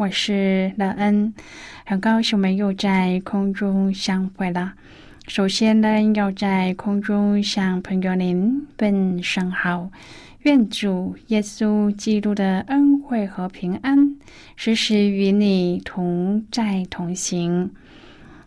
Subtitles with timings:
[0.00, 1.34] 我是乐恩，
[1.84, 4.72] 很高兴我们又在空中相会了。
[5.28, 9.90] 首先呢，要在空中向朋友您问声好，
[10.38, 14.16] 愿主耶稣基督的恩惠和平安
[14.56, 17.70] 时时与你同在同行。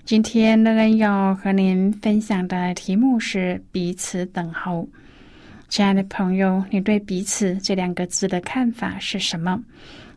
[0.04, 4.90] 今天乐恩要和您分享的题目是彼此等候。
[5.70, 9.64] 亲爱的朋友，你对“彼此”这两个字的看法是什么？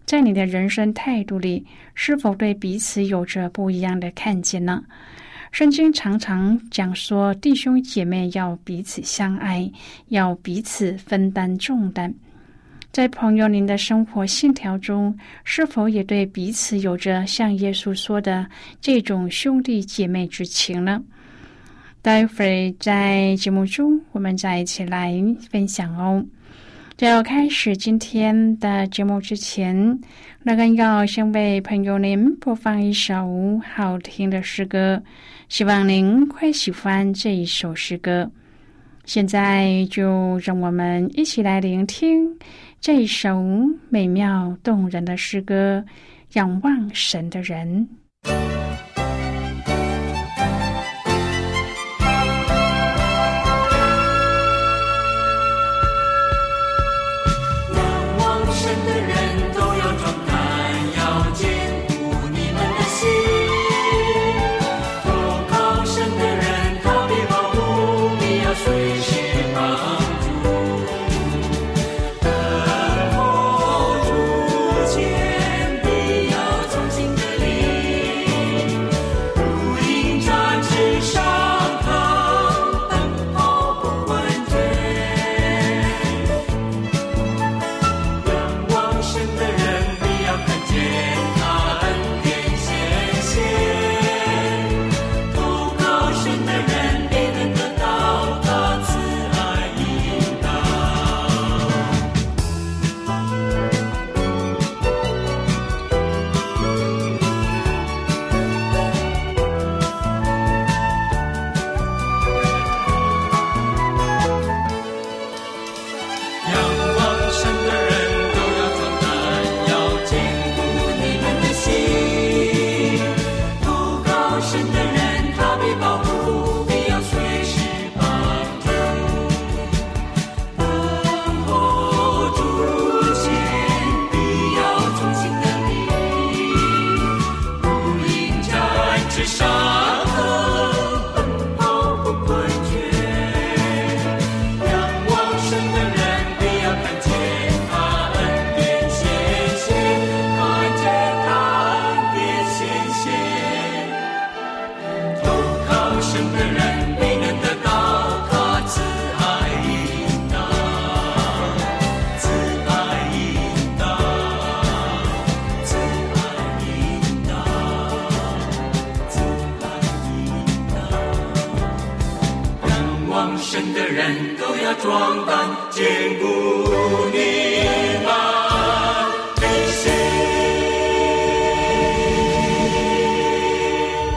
[0.07, 4.83] 在你的人生态度里，是否对彼此有着不一样的看见呢？
[5.51, 9.69] 圣经常常讲说，弟兄姐妹要彼此相爱，
[10.09, 12.15] 要彼此分担重担。
[12.93, 18.47] 在朋友您的生活信条中，是否也对彼此有着像耶稣说的
[18.81, 21.03] 这种兄弟姐妹之情呢？
[22.01, 25.12] 待会儿在节目中，我们再一起来
[25.51, 26.25] 分享哦。
[26.97, 30.00] 在要开始今天的节目之前，
[30.42, 35.03] 那个要先为朋友您播放一首好听的诗歌，
[35.50, 38.30] 希望您会喜欢这一首诗歌。
[39.05, 42.26] 现在就让我们一起来聆听
[42.81, 43.44] 这一首
[43.91, 45.84] 美妙动人的诗歌
[46.32, 47.87] 《仰望神的人》。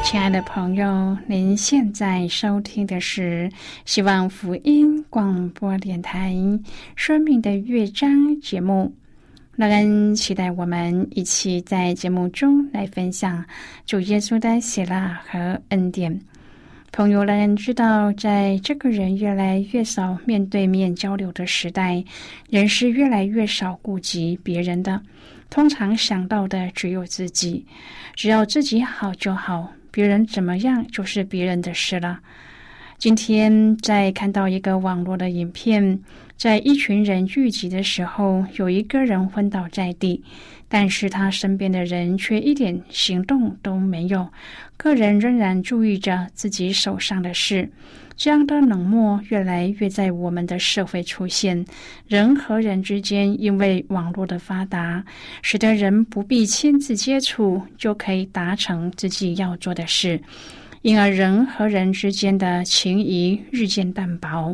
[0.09, 3.47] 亲爱的朋友，您现在收听的是
[3.85, 6.31] 希望福音广播电台
[6.95, 8.09] 《生命的乐章》
[8.41, 8.91] 节目。
[9.55, 13.45] 乐恩期待我们一起在节目中来分享
[13.85, 16.19] 主耶稣的喜乐和恩典。
[16.91, 22.03] 朋友，乐恩知道，在这个人越来越少面对面交流的时代，
[22.49, 24.99] 人是越来越少顾及别人的。
[25.51, 27.63] 通常想到的只有自己，
[28.15, 32.19] 只要自己好就好，别人怎么样就是别人的事了。
[32.97, 35.99] 今天在看到一个网络的影片，
[36.35, 40.21] 在一群人聚集的时候，有一个人昏倒在地，
[40.67, 44.29] 但是他身边的人却一点行动都没有，
[44.75, 47.69] 个人仍然注意着自己手上的事。
[48.19, 51.65] 这样的冷漠越来越在我们的社会出现，
[52.05, 55.01] 人和人之间因为网络的发达，
[55.41, 60.21] 使得人不必亲自接触就可以达成自己要做的事。
[60.81, 64.53] 因而，人和人之间的情谊日渐淡薄。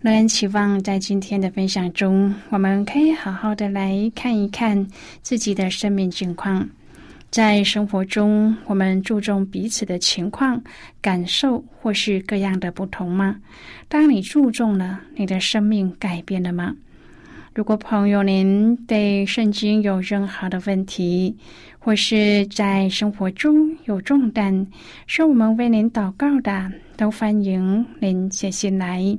[0.00, 4.86] 仍然期望在今天的分享中，我们可以好好的来看一看
[5.22, 6.68] 自己的生命境况。
[7.30, 10.62] 在生活中，我们注重彼此的情况、
[11.02, 13.36] 感受或是各样的不同吗？
[13.88, 16.76] 当你注重了，你的生命改变了吗？
[17.52, 21.36] 如果朋友您对圣经有任何的问题，
[21.80, 24.64] 或是在生活中有重担，
[25.08, 29.18] 需要我们为您祷告的，都欢迎您写信来。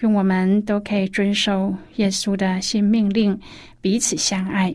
[0.00, 3.38] 愿我们都可以遵守耶稣的新命令，
[3.80, 4.74] 彼此相爱。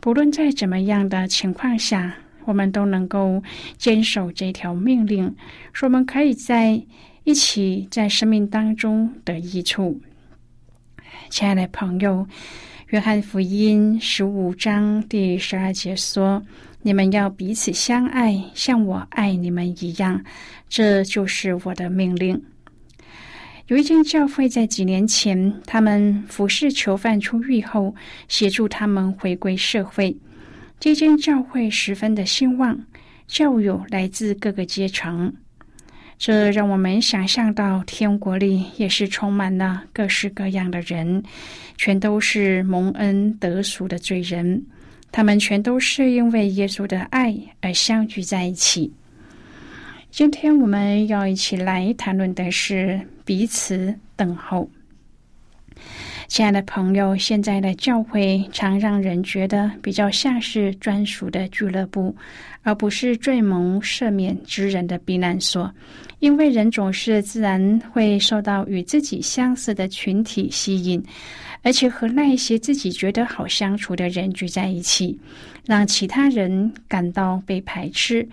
[0.00, 2.14] 不论在怎么样的情况下，
[2.44, 3.42] 我们都能够
[3.76, 5.34] 坚守这条命令，
[5.72, 6.82] 说我们可以在
[7.24, 10.00] 一起在生命当中得益处。
[11.28, 12.26] 亲爱的朋友，
[12.88, 16.42] 约翰福音十五章第十二节说
[16.82, 20.22] ：“你们要彼此相爱，像我爱你们一样，
[20.68, 22.42] 这就是我的命令。”
[23.68, 27.94] 有一间教会，在几年前，他们服侍囚犯出狱后，
[28.26, 30.14] 协助他们回归社会。
[30.80, 32.78] 这间教会十分的兴旺，
[33.28, 35.32] 教友来自各个阶层。
[36.18, 41.22] 这让我们想象到，天国里也是充满了各式各样的人，
[41.76, 44.60] 全都是蒙恩得赎的罪人。
[45.12, 48.92] 他们全都是因为耶稣的爱而相聚在一起。
[50.10, 54.68] 今天我们要一起来谈论的是彼此等候。
[56.28, 62.14] 亲爱的朋友，现在的教会常让人觉得比较像是专属的俱乐部，
[62.62, 65.70] 而不是最蒙赦免之人的避难所。
[66.20, 71.02] 因为人总是自然会受到与自己相似的群体吸引，
[71.62, 75.18] 而且和那一些自己觉得好相处的人聚在一起，
[75.66, 78.26] 让其他人感到被排斥。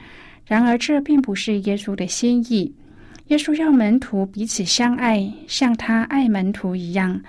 [0.46, 2.72] 然而，这并不是耶稣的心意。
[3.30, 7.20] 耶稣要门徒彼此相爱，像他爱门徒一样。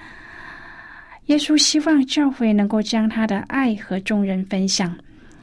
[1.27, 4.97] 耶稣希望教会能够将他的爱和众人分享。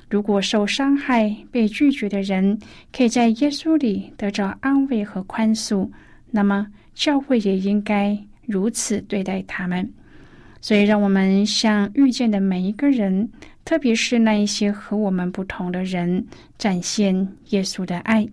[0.10, 2.58] 如果受伤害、被拒绝的人
[2.92, 5.88] 可以在耶稣里得着安慰和宽恕，
[6.32, 9.88] 那么教会也应该如此对待他们。
[10.60, 13.30] 所以，让我们向遇见的每一个人。
[13.64, 16.26] 特别是那一些和我们不同的人，
[16.58, 18.26] 展现耶稣的爱。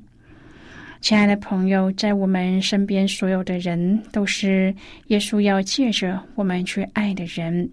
[1.05, 4.75] 亲爱的朋友，在我们身边所有的人，都是
[5.09, 7.69] 耶稣要借着我们去爱的人。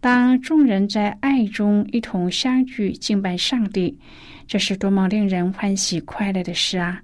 [0.00, 3.94] 当众人在爱中一同相聚敬拜上帝，
[4.46, 6.98] 这是多么令人欢喜快乐的事啊！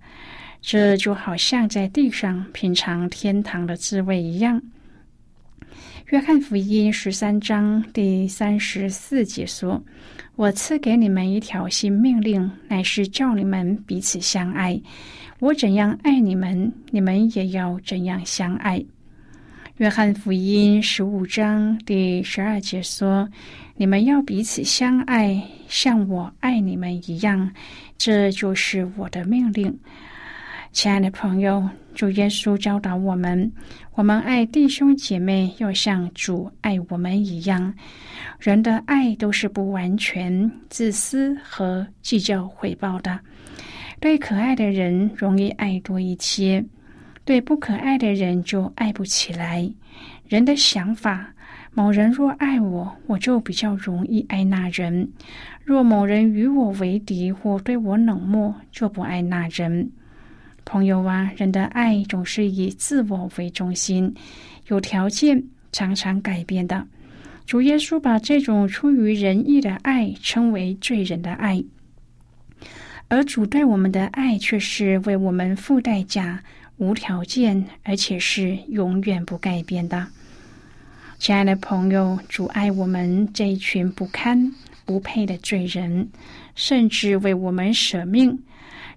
[0.63, 4.63] 这就好像在地上品尝天堂的滋味一样。
[6.07, 9.79] 约翰福音十三章第三十四节说
[10.35, 14.81] ：“我赐给你们一条新命令，乃是叫你们彼此相爱。
[15.41, 18.85] 我怎样爱你们，你们也要怎样相爱。”
[19.79, 23.29] 约翰福音十五章第十二节说
[23.77, 27.53] ：“你们要彼此相爱，像我爱你们一样，
[27.97, 29.79] 这就是我的命令。”
[30.73, 33.53] 亲爱的朋友，主耶稣教导我们：
[33.95, 37.73] 我们爱弟兄姐妹，要像主爱我们一样。
[38.41, 43.19] 人的爱都是不完全、自私和计较回报的。
[44.01, 46.65] 对可爱的人容易爱多一些，
[47.25, 49.69] 对不可爱的人就爱不起来。
[50.29, 51.33] 人的想法：
[51.73, 55.05] 某人若爱我，我就比较容易爱那人；
[55.65, 59.91] 若某人与我为敌或对我冷漠，就不爱那人。
[60.65, 64.15] 朋友啊，人的爱总是以自我为中心，
[64.69, 66.87] 有条件，常常改变的。
[67.47, 71.65] 主耶稣把这种出于仁义的爱称为罪人的爱，
[73.09, 76.43] 而主对我们的爱却是为我们付代价、
[76.77, 80.07] 无条件，而且是永远不改变的。
[81.19, 84.53] 亲爱的朋友，主爱我们这一群不堪、
[84.85, 86.09] 不配的罪人，
[86.55, 88.39] 甚至为我们舍命。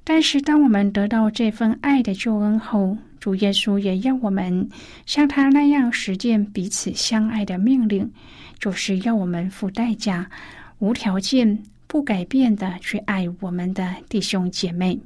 [0.04, 4.70] 但是，当我们得到这份爱的救恩后，主耶稣也要我们
[5.06, 8.12] 像他那样实践彼此相爱的命令，
[8.60, 10.30] 就是要我们付代价、
[10.80, 14.98] 无条件、不改变的去爱我们的弟兄姐妹。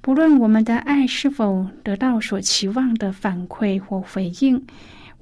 [0.00, 4.64] 不论我们的爱是否得到所期望的反馈或回应，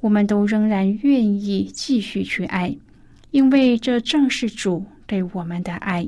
[0.00, 2.76] 我们都仍然愿意继续去爱，
[3.31, 6.07] 因为这正是主对我们的爱。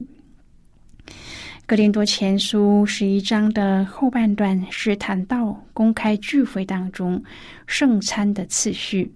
[1.64, 7.24] 格林多前书十一章的后半段是谈到公开聚会当中
[7.66, 9.10] 圣餐的次序。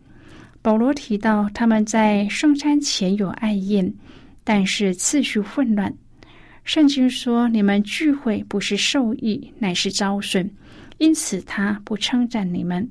[0.62, 3.92] 保罗提到他们在圣餐前有爱宴，
[4.44, 5.92] 但是次序混乱。
[6.64, 10.48] 圣经说：“你们聚会不是受益，乃是遭损，
[10.98, 12.88] 因此他不称赞你们。”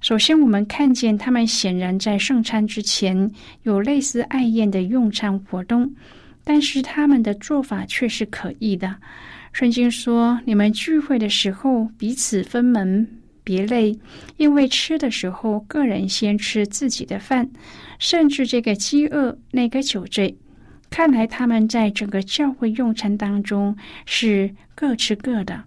[0.00, 3.30] 首先，我们看见他们显然在圣餐之前
[3.62, 5.90] 有类似爱宴的用餐活动。
[6.42, 8.96] 但是他们的做法却是可疑的。
[9.52, 13.06] 圣经说：“你们聚会的时候彼此分门
[13.44, 13.96] 别类，
[14.38, 17.48] 因为吃的时候个人先吃自己的饭，
[17.98, 20.34] 甚至这个饥饿，那个酒醉。
[20.90, 25.62] 看来他们在整个教会用餐当中是各吃各的。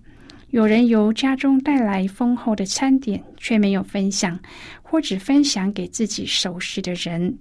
[0.50, 4.38] 有人由家中带来丰厚的餐点，却没有分享，
[4.84, 7.36] 或只分享给自己熟悉的人。”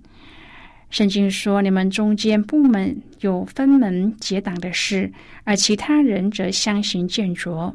[0.88, 5.10] 圣经说：“你们中间部门有分门结党的事，
[5.44, 7.74] 而其他人则相形见拙。”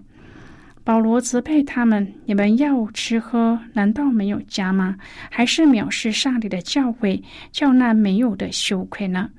[0.83, 4.95] 保罗责备他们：“你们要吃喝，难道没有家吗？
[5.29, 7.21] 还是藐视上帝的教诲，
[7.51, 9.29] 叫那没有的羞愧呢？”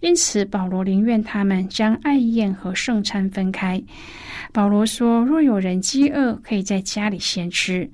[0.00, 3.82] 因此，保罗宁愿他们将爱宴和圣餐分开。
[4.52, 7.88] 保罗说：“若有人饥饿，可以在家里先吃；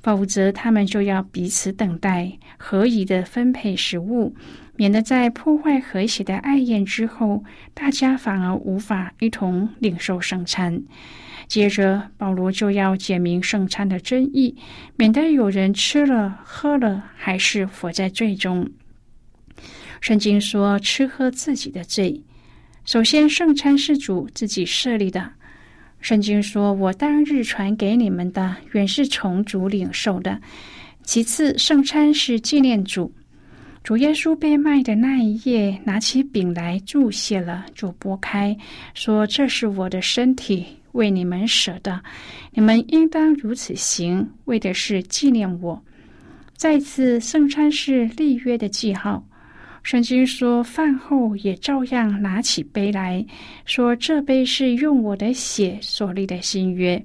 [0.00, 4.34] 否则，他们就要彼此等待，合宜的分配食物。”
[4.78, 7.42] 免得在破坏和谐的爱宴之后，
[7.74, 10.80] 大家反而无法一同领受圣餐。
[11.48, 14.54] 接着，保罗就要解明圣餐的真意，
[14.94, 18.70] 免得有人吃了喝了还是活在罪中。
[20.00, 22.20] 圣经说：“吃喝自己的罪。”
[22.84, 25.30] 首先，圣餐是主自己设立的。
[26.00, 30.40] 圣经说：“我当日传给你们的，原是从主领受的。”
[31.02, 33.12] 其次，圣餐是纪念主。
[33.82, 38.56] 主耶稣被卖的那一夜，拿起饼来注谢了，就拨开，
[38.94, 42.00] 说：“这是我的身体，为你们舍的，
[42.52, 45.82] 你们应当如此行，为的是纪念我。”
[46.56, 49.24] 再次，圣餐是立约的记号。
[49.82, 53.24] 圣经说，饭后也照样拿起杯来
[53.64, 57.02] 说：“这杯是用我的血所立的新约。”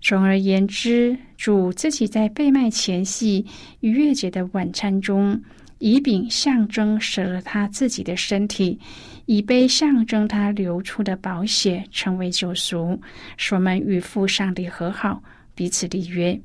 [0.00, 3.44] 总而言之，主自己在被卖前夕
[3.80, 5.40] 逾越节的晚餐中。
[5.78, 8.80] 以饼象征舍了他自己的身体，
[9.26, 12.98] 以杯象征他流出的宝血，成为救赎，
[13.36, 15.22] 使我们与父上帝和好，
[15.54, 16.40] 彼此立约。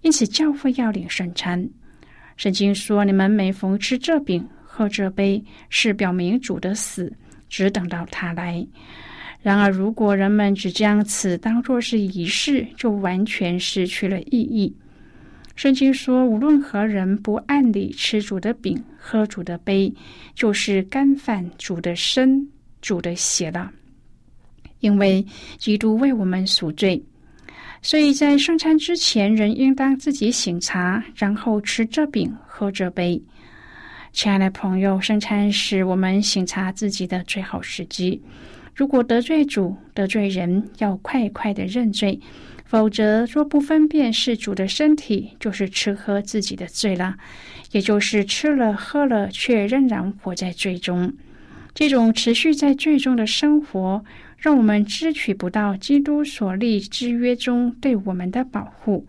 [0.00, 1.64] 因此，教会要领圣餐。
[2.36, 7.12] 圣经说：“你们每逢吃这饼、喝这杯，是表明主的死，
[7.50, 8.66] 只等到他来。”
[9.42, 14.74] 然而，如果人们只将此当作是仪式，就完全失去了意义。
[15.56, 19.92] 圣经说：“无论何人不按理吃主的饼、喝主的杯，
[20.34, 22.48] 就是干犯主的身、
[22.80, 23.70] 主的血了。
[24.80, 25.24] 因为
[25.58, 27.00] 基督为我们赎罪，
[27.82, 33.20] 所以在圣餐之前，人应当自己醒茶，然后吃这饼、喝这杯。
[34.12, 38.22] 亲爱的朋友，圣餐是我们醒茶自己的最好时机。
[38.74, 42.20] 如果得罪主、得罪人，要快快的认罪。”
[42.64, 47.16] 否则，若不分辨是主的身体，就是吃喝自己的罪了，
[47.72, 51.12] 也就是吃了喝了，却仍然活在罪中。
[51.74, 54.02] 这种持续在罪中的生活，
[54.38, 59.06] 让我们支取不到基督所立之约中对我们的保护。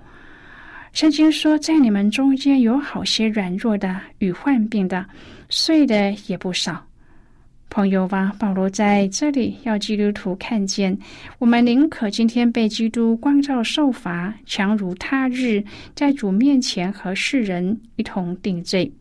[0.94, 5.04] 圣经说，在你们中间有好些软弱的与患病的，
[5.50, 6.86] 睡的也不少。
[7.68, 10.96] 朋友吧，保罗在这里要基督徒看见，
[11.40, 15.64] 我们宁可今天被基督光照受罚，强如他日
[15.96, 18.92] 在主面前和世人一同定罪。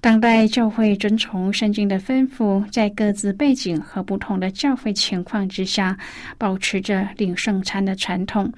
[0.00, 5.98] 当代教会遵从圣经的吩咐，在各自背景和不同的教会情况之下，
[6.38, 8.50] 保持着领圣餐的传统。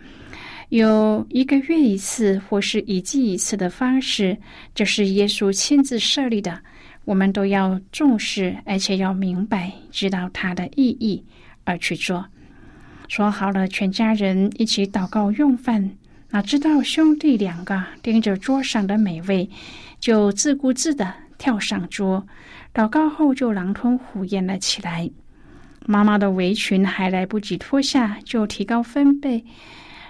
[0.68, 4.36] 有一个月一次或是一季一次的方式，
[4.74, 6.60] 这是耶稣亲自设立的。
[7.06, 11.24] 我们都要重视，而且要明白知道它的意义
[11.64, 12.26] 而去做。
[13.08, 15.90] 说好了，全家人一起祷告用饭，
[16.28, 19.48] 哪知道兄弟两个盯着桌上的美味，
[19.98, 22.26] 就自顾自的跳上桌，
[22.74, 25.10] 祷告后就狼吞虎咽了起来。
[25.86, 29.42] 妈妈的围裙还来不及脱下，就提高分贝。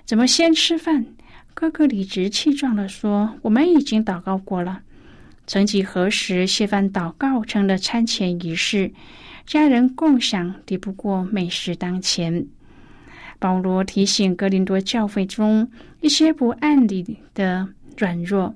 [0.08, 1.04] 怎么先吃饭？
[1.52, 4.80] 哥哥理直气壮的说：“我们已经祷告过了。
[5.46, 8.90] 曾几何时，谢饭祷告成了餐前仪式，
[9.44, 12.46] 家人共享抵不过美食当前。”
[13.38, 18.54] 保罗提醒格林多教会中一些不按理的软弱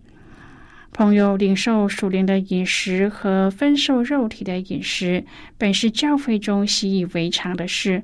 [0.90, 5.22] 朋友，领受属灵的饮食和分受肉体的饮食，
[5.58, 8.02] 本是教会中习以为常的事。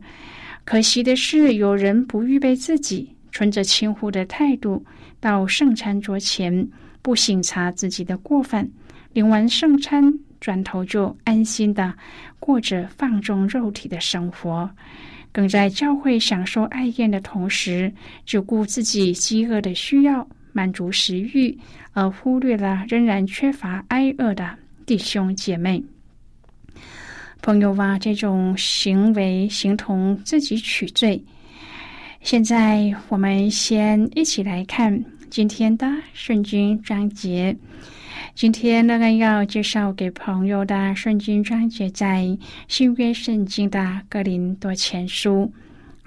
[0.66, 3.14] 可惜的是，有人不预备自己。
[3.32, 4.84] 存着轻忽的态度
[5.20, 6.68] 到圣餐桌前，
[7.02, 8.68] 不省察自己的过犯，
[9.12, 11.92] 领完圣餐，转头就安心的
[12.38, 14.68] 过着放纵肉体的生活，
[15.32, 17.92] 更在教会享受爱宴的同时，
[18.24, 21.56] 只顾自己饥饿的需要，满足食欲，
[21.92, 24.56] 而忽略了仍然缺乏挨饿的
[24.86, 25.82] 弟兄姐妹。
[27.40, 31.22] 朋友啊，这种行为形同自己取罪。
[32.20, 37.56] 现在我们先一起来看今天的圣经章节。
[38.34, 45.50] 今天那个要介绍给朋友的圣经章节，在新约圣经的格林多前书。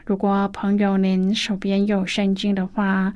[0.05, 3.13] 如果朋友您手边有圣经的话，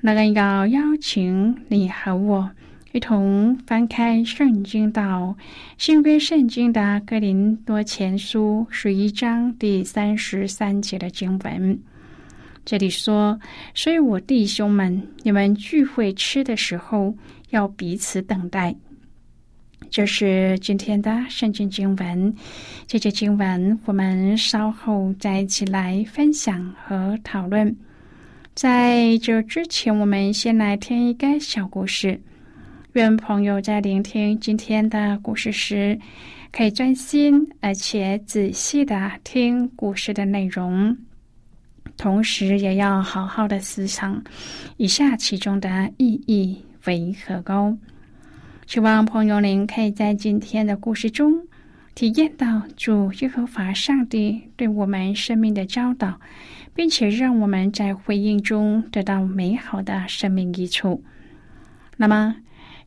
[0.00, 2.50] 那个要邀请你和我
[2.92, 5.36] 一同翻开圣经到
[5.76, 11.78] 新约圣经的格林多前书十一章第三十三节的经文。
[12.68, 13.40] 这里说，
[13.72, 17.16] 所以我弟兄们，你们聚会吃的时候
[17.48, 18.76] 要彼此等待。
[19.88, 22.34] 这是今天的圣经经文。
[22.86, 27.74] 这节经文我们稍后再一起来分享和讨论。
[28.54, 32.20] 在这之前，我们先来听一个小故事。
[32.92, 35.98] 愿朋友在聆听今天的故事时，
[36.52, 40.94] 可以专心而且仔细的听故事的内容。
[41.98, 44.22] 同时，也要好好的思想
[44.78, 46.56] 以下其中的意义
[46.86, 47.76] 为何高。
[48.66, 51.42] 希望朋友您可以在今天的故事中
[51.94, 56.20] 体验到主耶和华上帝对我们生命的教导，
[56.72, 61.02] 并且让我们在回应中得到美好的生命益处。
[61.96, 62.36] 那么，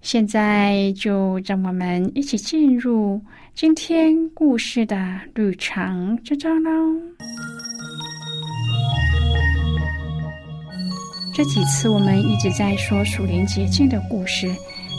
[0.02, 3.20] 现在就让我们一起进入
[3.54, 6.72] 今天故事的旅程之中喽。
[11.42, 14.48] 这几次我们一直在说属灵洁净的故事，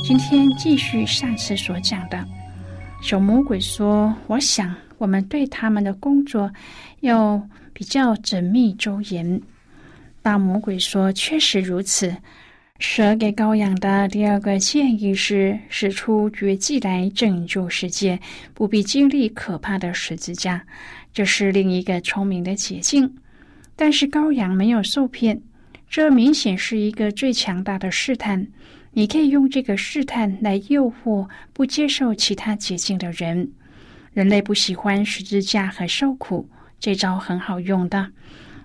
[0.04, 2.26] 今天继续上次所讲的。
[3.00, 6.52] 小魔鬼说：“我想我们对他们的工作
[6.98, 7.40] 要
[7.72, 9.40] 比较缜密周延。”
[10.20, 12.12] 大魔鬼说：“确实如此。”
[12.80, 18.18] 蛇给羔羊的第二个建议是使出绝技来拯救世界，
[18.52, 20.60] 不必经历可怕的十字架。
[21.14, 23.08] 这是另一个聪明的捷径。
[23.76, 25.40] 但是羔羊没有受骗。
[25.92, 28.46] 这明显是一个最强大的试探，
[28.92, 33.52] 你可以用这个试探来诱惑不接受其他捷径的人。
[34.14, 36.48] 人类不喜欢十字架和受苦，
[36.80, 38.10] 这招很好用的。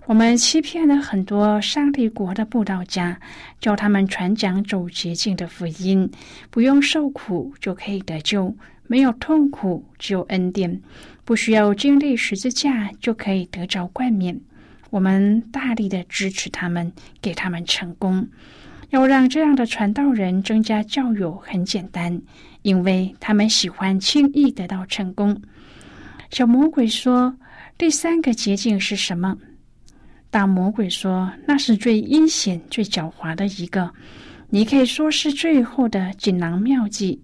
[0.05, 3.19] 我们欺骗了很多上帝国的布道家，
[3.59, 6.09] 教他们传讲走捷径的福音，
[6.49, 8.55] 不用受苦就可以得救，
[8.87, 10.81] 没有痛苦，只有恩典，
[11.25, 14.39] 不需要经历十字架就可以得着冠冕。
[14.89, 18.28] 我们大力的支持他们，给他们成功。
[18.89, 22.21] 要让这样的传道人增加教友很简单，
[22.62, 25.39] 因为他们喜欢轻易得到成功。
[26.30, 27.36] 小魔鬼说
[27.78, 29.38] ：“第三个捷径是什么？”
[30.32, 33.91] 大魔鬼说：“那是最阴险、最狡猾的一个。
[34.50, 37.21] 你可以说是最后的锦囊妙计。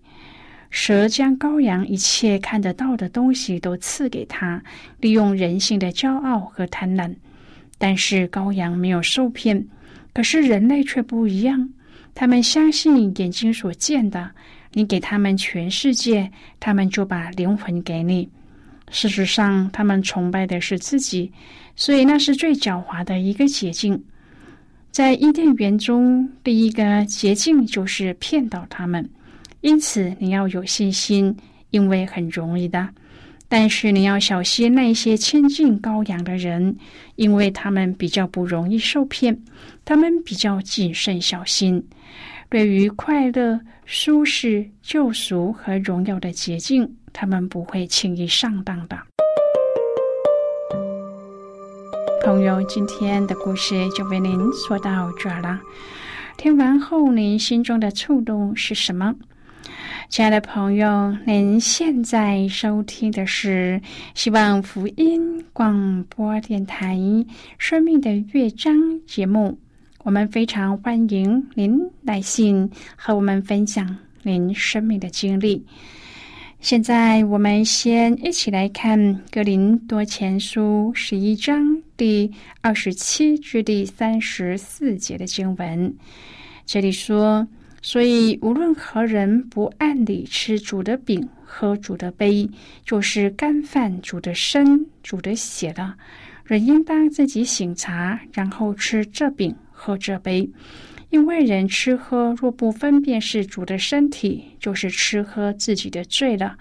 [0.69, 4.61] 蛇将羔羊一切看得到的东西都赐给他，
[4.99, 7.13] 利用人性的骄傲和贪婪。”
[7.77, 9.65] 但是羔羊没有受骗，
[10.13, 11.69] 可是人类却不一样。
[12.15, 14.29] 他们相信眼睛所见的，
[14.73, 18.29] 你给他们全世界，他们就把灵魂给你。
[18.91, 21.31] 事实上，他们崇拜的是自己，
[21.75, 23.99] 所以那是最狡猾的一个捷径。
[24.91, 29.09] 在伊甸园中，第一个捷径就是骗到他们。
[29.61, 31.35] 因此，你要有信心，
[31.71, 32.87] 因为很容易的。
[33.55, 36.75] 但是你要小心那些亲近羔羊的人，
[37.17, 39.39] 因为他们比较不容易受骗，
[39.85, 41.87] 他们比较谨慎小心。
[42.49, 48.97] 对于快乐、舒适、救赎和荣耀的捷径，他们不会轻易上当的。
[52.25, 55.61] 朋友，今天的故事就为您说到这儿了。
[56.37, 59.13] 听完后，您心中的触动是什么？
[60.09, 63.81] 亲爱的朋友，您现在收听的是
[64.13, 66.95] 希望福音广播电台
[67.57, 69.57] 《生命的乐章》节目。
[70.03, 75.65] 我们非常欢迎您来信和我们分享您生命的经历。
[76.59, 78.99] 现在，我们先一起来看
[79.31, 85.93] 《格林多前书》十一章第二十七至第三十四节的经文。
[86.65, 87.45] 这里说
[87.85, 92.49] ：“所以，无论何人不按理吃主的饼、喝主的杯，
[92.85, 95.95] 就是干饭主的身、主的血了。
[96.45, 100.49] 人应当自己醒茶，然后吃这饼、喝这杯。”
[101.11, 106.57] 因为人吃喝若不分辨是主的身体，就是吃喝自己的罪了。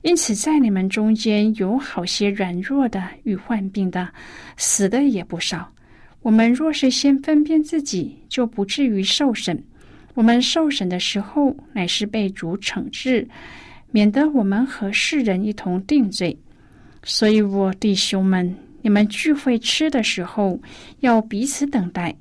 [0.00, 4.08] 因此，在你们中间有好些软弱的与患病的，
[4.56, 5.70] 死的也不少。
[6.22, 9.62] 我们若是先分辨自己，就不至于受审。
[10.14, 13.28] 我们受审的时候，乃是被主惩治，
[13.90, 16.38] 免得我们和世人一同定罪。
[17.02, 20.60] 所以，我弟兄们，你们聚会吃的时候，
[21.00, 22.16] 要彼此等待。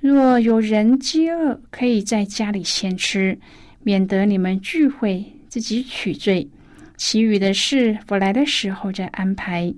[0.00, 3.38] 若有人饥饿，可以在家里先吃，
[3.82, 6.48] 免得你们聚会自己取罪。
[6.96, 9.72] 其余的事，我来的时候再安排。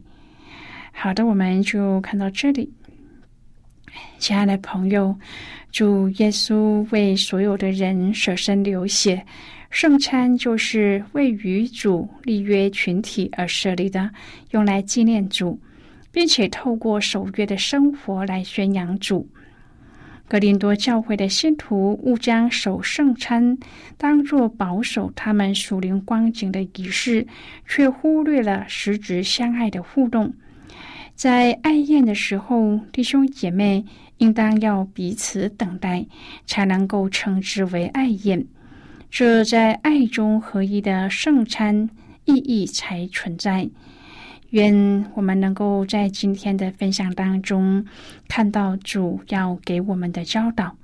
[0.93, 2.73] 好的，我们就看到这里。
[4.19, 5.15] 亲爱的朋友，
[5.71, 9.25] 主耶稣为所有的人舍身流血，
[9.71, 14.11] 圣餐就是为与主立约群体而设立的，
[14.53, 15.61] 用来纪念主，
[16.11, 19.29] 并且透过守约的生活来宣扬主。
[20.27, 23.59] 格林多教会的信徒误将守圣餐
[23.99, 27.27] 当作保守他们属灵光景的仪式，
[27.69, 30.33] 却忽略了实质相爱的互动。
[31.15, 33.85] 在爱宴的时候，弟兄姐妹
[34.19, 36.05] 应当要彼此等待，
[36.47, 38.45] 才能够称之为爱宴。
[39.11, 41.89] 这在爱中合一的圣餐
[42.25, 43.69] 意义才存在。
[44.51, 47.85] 愿我们能够在今天的分享当中
[48.29, 50.77] 看到主要给我们的教导。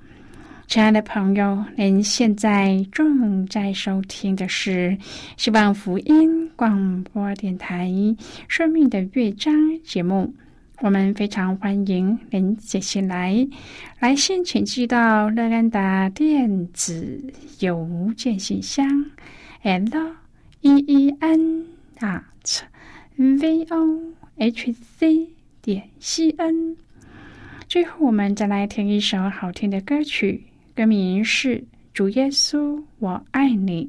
[0.71, 4.97] 亲爱的朋友，您现在正在收听的是
[5.35, 7.89] 希望福音广播电台
[8.47, 10.33] 《生命的乐章》节目。
[10.79, 13.45] 我们非常欢迎您写信来，
[13.99, 17.21] 来信请寄到乐安达电子
[17.59, 19.11] 邮件信箱
[19.63, 20.15] ，l
[20.61, 21.65] e e n
[21.99, 22.61] at。
[23.17, 25.27] v o h c
[25.61, 26.77] 点 c n。
[27.67, 31.57] 最后，我们再来听一首好听的歌曲，歌名是
[31.93, 33.85] 《主耶稣，我爱你》。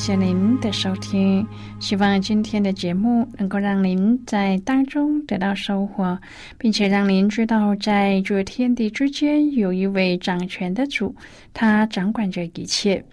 [0.00, 1.46] 谢谢您的收听，
[1.78, 6.18] 希望今天的节目能够让您在当中得到收获，
[6.56, 11.14] 并且让您知道，在这天地之间有一位掌权的主。
[11.52, 13.04] 他掌管着一切。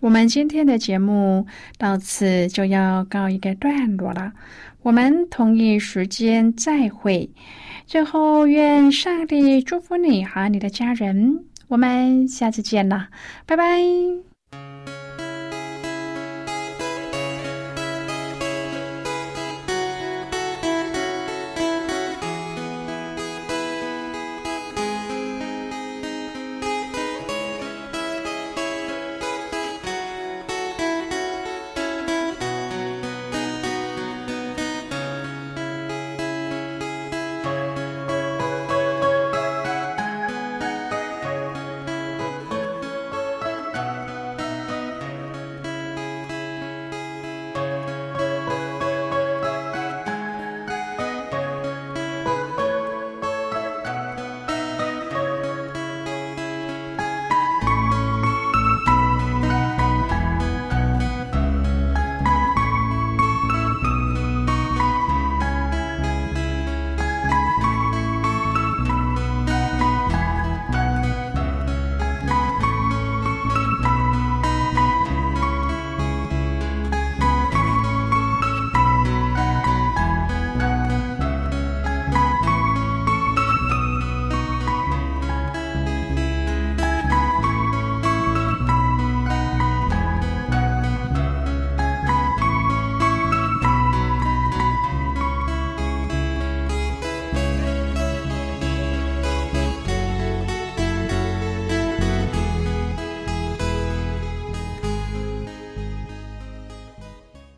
[0.00, 4.32] 我们今天的节目到此就要告一个段落了。
[4.80, 7.28] 我们同一时间再会。
[7.84, 11.44] 最后愿上帝祝福你和你的家人。
[11.68, 13.08] 我们下次见了，
[13.44, 15.01] 拜拜。